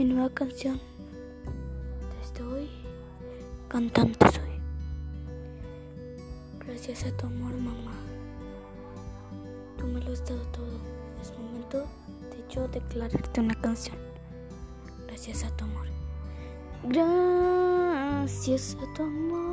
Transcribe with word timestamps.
mi 0.00 0.06
nueva 0.06 0.30
canción. 0.30 0.80
Desde 2.18 2.42
hoy, 2.42 2.70
cantante 3.68 4.24
soy. 4.30 4.58
Gracias 6.66 7.04
a 7.04 7.14
tu 7.18 7.26
amor, 7.26 7.52
mamá. 7.52 7.92
Tú 9.76 9.86
me 9.86 10.00
lo 10.00 10.10
has 10.10 10.24
dado 10.24 10.40
todo. 10.52 10.80
Es 11.20 11.38
momento 11.38 11.80
de 12.30 12.42
yo 12.48 12.66
declararte 12.68 13.42
una 13.42 13.54
canción. 13.60 13.98
Gracias 15.06 15.44
a 15.44 15.54
tu 15.54 15.64
amor. 15.64 15.86
Gracias 16.84 18.78
a 18.80 18.94
tu 18.94 19.02
amor. 19.02 19.49